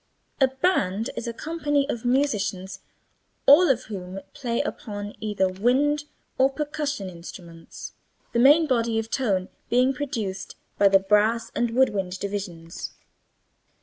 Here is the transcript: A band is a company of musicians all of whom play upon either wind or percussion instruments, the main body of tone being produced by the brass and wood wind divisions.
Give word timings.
A 0.39 0.47
band 0.47 1.11
is 1.15 1.27
a 1.27 1.31
company 1.31 1.87
of 1.87 2.05
musicians 2.05 2.79
all 3.45 3.69
of 3.69 3.83
whom 3.83 4.19
play 4.33 4.59
upon 4.59 5.13
either 5.19 5.47
wind 5.47 6.05
or 6.39 6.49
percussion 6.49 7.07
instruments, 7.07 7.93
the 8.33 8.39
main 8.39 8.65
body 8.65 8.97
of 8.97 9.11
tone 9.11 9.49
being 9.69 9.93
produced 9.93 10.55
by 10.79 10.87
the 10.87 10.97
brass 10.97 11.51
and 11.53 11.69
wood 11.75 11.89
wind 11.89 12.17
divisions. 12.19 12.93